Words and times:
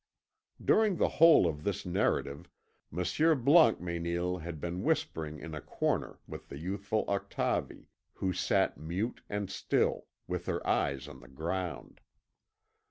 During 0.65 0.95
the 0.95 1.07
whole 1.09 1.45
of 1.45 1.63
this 1.63 1.85
narrative 1.85 2.49
Monsieur 2.89 3.35
Blancmesnil 3.35 4.39
had 4.41 4.59
been 4.59 4.81
whispering 4.81 5.37
in 5.37 5.53
a 5.53 5.61
corner 5.61 6.17
with 6.25 6.49
the 6.49 6.57
youthful 6.57 7.05
Octavie, 7.07 7.85
who 8.13 8.33
sat 8.33 8.79
mute 8.79 9.21
and 9.29 9.47
still, 9.51 10.07
with 10.27 10.47
her 10.47 10.65
eyes 10.65 11.07
on 11.07 11.19
the 11.19 11.27
ground. 11.27 12.01